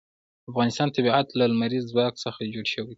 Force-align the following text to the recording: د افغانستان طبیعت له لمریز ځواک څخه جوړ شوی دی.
د 0.43 0.45
افغانستان 0.51 0.87
طبیعت 0.95 1.27
له 1.39 1.45
لمریز 1.51 1.83
ځواک 1.91 2.13
څخه 2.25 2.39
جوړ 2.53 2.65
شوی 2.71 2.85
دی. 2.87 2.89